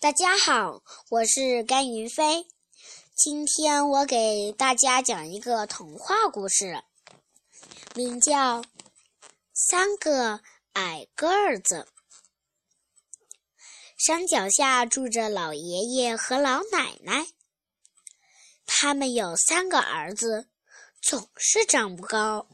[0.00, 2.46] 大家好，我是甘云飞。
[3.14, 6.82] 今天我给大家讲一个童话故事，
[7.94, 8.62] 名叫
[9.52, 10.40] 《三个
[10.72, 11.28] 矮个
[11.58, 11.86] 子》。
[13.98, 17.26] 山脚下住着老爷爷和老奶奶，
[18.64, 20.48] 他们有三个儿子，
[21.02, 22.46] 总是长不高。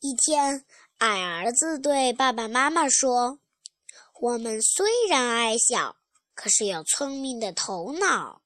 [0.00, 0.64] 一天，
[0.96, 3.38] 矮儿子对爸爸妈妈说
[4.20, 5.94] ：“我们虽然矮小，
[6.38, 8.42] 可是有聪明的头脑。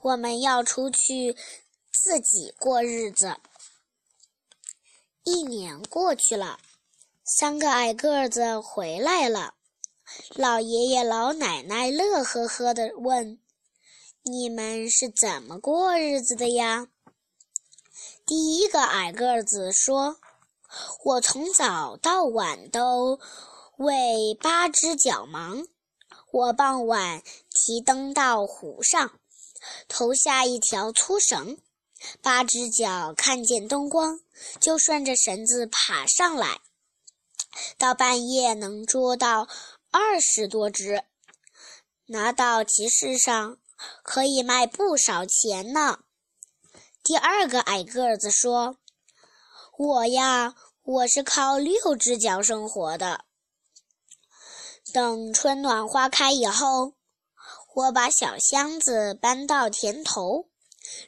[0.00, 1.36] 我们要出去
[1.92, 3.36] 自己过日子。”
[5.22, 6.58] 一年过去了，
[7.22, 9.52] 三个矮个子回来了。
[10.34, 13.38] 老爷爷、老奶奶乐呵呵地问
[14.24, 16.88] ：“你们是怎么过日子的呀？”
[18.24, 20.16] 第一个矮个子说
[21.04, 23.20] ：“我从早到晚都
[23.76, 25.66] 为八只脚忙。
[26.30, 29.18] 我傍晚提灯到湖上，
[29.88, 31.58] 投下一条粗绳，
[32.20, 34.20] 八只脚看见灯光，
[34.60, 36.60] 就顺着绳子爬上来，
[37.76, 39.48] 到半夜能捉到。”
[39.90, 41.02] 二十多只，
[42.08, 43.56] 拿到集市上
[44.02, 46.00] 可以卖不少钱呢。
[47.02, 48.76] 第二个矮个子说
[49.78, 53.24] ：“我呀，我是靠六只脚生活的。
[54.92, 56.94] 等春暖花开以后，
[57.74, 60.48] 我把小箱子搬到田头，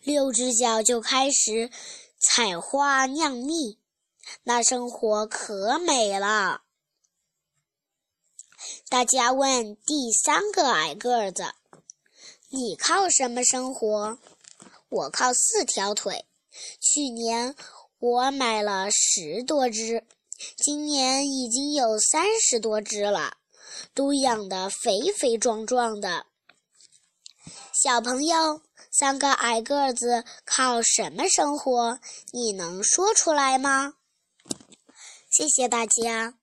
[0.02, 1.70] 六只脚就开始
[2.18, 3.78] 采花酿蜜，
[4.42, 6.62] 那生活可美了。”
[8.90, 11.54] 大家问第三个矮个子
[12.50, 14.18] ：“你靠什么生活？”
[14.90, 16.26] 我靠四条腿。
[16.80, 17.54] 去年
[17.98, 20.04] 我买了十多只，
[20.56, 23.38] 今年已经有三十多只了，
[23.94, 26.26] 都养得肥肥壮壮的。
[27.72, 31.98] 小朋友，三个矮个子靠什么生活？
[32.32, 33.94] 你能说出来吗？
[35.30, 36.39] 谢谢大家。